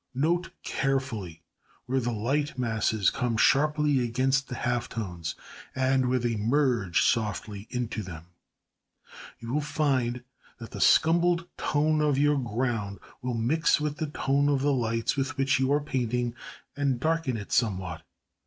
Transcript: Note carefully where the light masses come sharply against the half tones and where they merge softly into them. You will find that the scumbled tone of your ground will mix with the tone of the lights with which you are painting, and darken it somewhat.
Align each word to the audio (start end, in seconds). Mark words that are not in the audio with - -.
Note 0.15 0.49
carefully 0.63 1.43
where 1.85 1.99
the 1.99 2.11
light 2.11 2.57
masses 2.57 3.11
come 3.11 3.37
sharply 3.37 4.03
against 4.03 4.47
the 4.47 4.55
half 4.55 4.89
tones 4.89 5.35
and 5.75 6.09
where 6.09 6.17
they 6.17 6.35
merge 6.35 7.03
softly 7.03 7.67
into 7.69 8.01
them. 8.01 8.25
You 9.37 9.53
will 9.53 9.61
find 9.61 10.23
that 10.57 10.71
the 10.71 10.81
scumbled 10.81 11.47
tone 11.55 12.01
of 12.01 12.17
your 12.17 12.39
ground 12.39 12.97
will 13.21 13.35
mix 13.35 13.79
with 13.79 13.97
the 13.97 14.07
tone 14.07 14.49
of 14.49 14.61
the 14.63 14.73
lights 14.73 15.15
with 15.15 15.37
which 15.37 15.59
you 15.59 15.71
are 15.71 15.79
painting, 15.79 16.33
and 16.75 16.99
darken 16.99 17.37
it 17.37 17.51
somewhat. 17.51 18.01